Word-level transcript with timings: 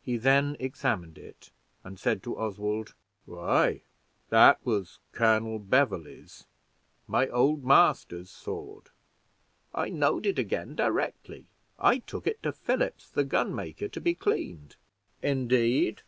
He 0.00 0.16
then 0.16 0.56
examined 0.58 1.18
it, 1.18 1.50
and 1.84 2.00
said 2.00 2.22
to 2.22 2.38
Oswald, 2.38 2.94
"Why 3.26 3.82
that 4.30 4.64
was 4.64 4.98
Colonel 5.12 5.58
Beverley's, 5.58 6.46
my 7.06 7.28
old 7.28 7.62
master's 7.62 8.30
sword. 8.30 8.88
I 9.74 9.90
knowed 9.90 10.24
it 10.24 10.38
again 10.38 10.74
directly. 10.74 11.44
I 11.78 11.98
took 11.98 12.26
it 12.26 12.42
to 12.44 12.52
Phillips, 12.52 13.10
the 13.10 13.24
gun 13.24 13.54
maker, 13.54 13.88
to 13.88 14.00
be 14.00 14.14
cleaned." 14.14 14.76
"Indeed!" 15.22 16.00